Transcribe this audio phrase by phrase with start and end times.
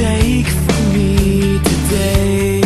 [0.00, 2.62] take from me today。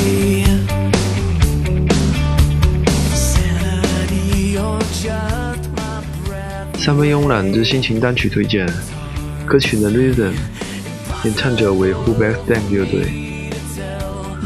[6.79, 8.65] 三分慵懒之心情单曲推荐，
[9.45, 10.31] 歌曲《The Reason》，
[11.25, 13.09] 演唱者为 Who Back Then 乐队，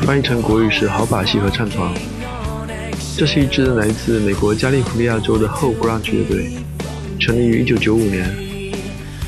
[0.06, 1.92] 翻译成国语是好把戏和唱床。
[3.18, 6.52] 这是一支来自美国加利福尼亚州的后 grunge 乐队，
[7.20, 8.34] 成立于1995年。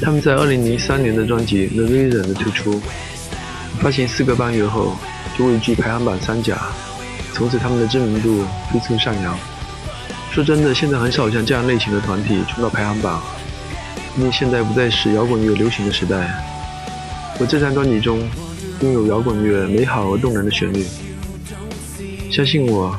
[0.00, 2.80] 他们在2003年的专辑《The Reason》的推出。
[3.80, 4.94] 发行四个半月后
[5.36, 6.56] 就位居排行榜三甲，
[7.32, 9.38] 从此他们的知名度飞速上扬。
[10.30, 13.22] 说真的，现在很少像这样类型的团体冲到排行榜，
[14.18, 16.30] 因为现在不再是摇滚乐流行的时代。
[17.40, 18.20] 我这张专辑中
[18.82, 20.86] 拥有摇滚乐美好而动人的旋律，
[22.30, 22.94] 相信我，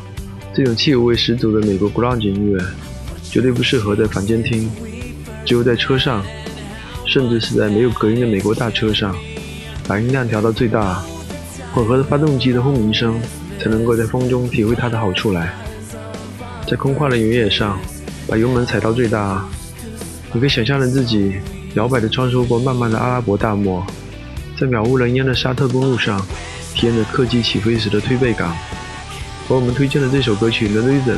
[0.54, 2.60] 这种气味十足的美国 grunge 音乐
[3.24, 4.70] 绝对不适合在房间听，
[5.46, 6.26] 只有在车上，
[7.06, 9.16] 甚至是在没有隔音的美国大车上，
[9.92, 11.04] 把音量调到最大，
[11.76, 13.20] 混合的发动机的轰鸣声，
[13.60, 15.54] 才能够在风中体会它的好处来。
[16.66, 17.78] 在空旷的原野上，
[18.26, 19.46] 把油门踩到最大，
[20.32, 21.36] 你可以想象着自己
[21.74, 23.86] 摇摆地穿梭过漫漫的阿拉伯大漠，
[24.58, 26.26] 在渺无人烟的沙特公路上，
[26.74, 28.50] 体验着客机起飞时的推背感。
[29.50, 31.18] 而我们推荐的这首歌曲《The Reason》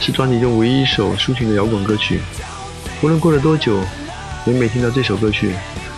[0.00, 2.20] 是专辑中唯一一首抒情的摇滚歌曲。
[3.02, 3.80] 无论过了多久，
[4.46, 5.52] 每每听到这首歌曲，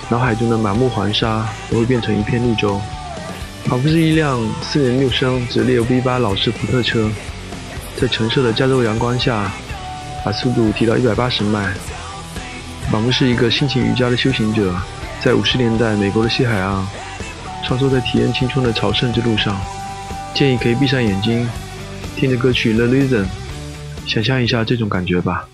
[0.09, 2.81] 脑海中的满目黄沙都会变成一片绿洲，
[3.65, 7.11] 仿佛是一辆四点六升直列 V8 老式福特车。
[7.97, 9.51] 在橙色的加州阳光下，
[10.25, 11.73] 把速度提到一百八十迈，
[12.91, 14.73] 仿佛是一个心情瑜伽的修行者，
[15.21, 16.87] 在五十年代美国的西海岸，
[17.65, 19.59] 穿梭在体验青春的朝圣之路上。
[20.35, 21.49] 建议可以闭上眼睛，
[22.15, 23.25] 听着歌曲《The Reason》，
[24.07, 25.49] 想象一下这种感觉吧。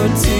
[0.00, 0.39] Your tears.